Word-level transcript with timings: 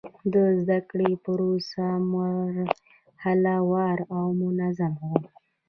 د 0.33 0.35
زده 0.59 0.79
کړې 0.89 1.11
پروسه 1.23 1.85
مرحله 2.13 3.55
وار 3.71 3.97
او 4.15 4.25
منظم 4.41 4.93
و. 5.01 5.03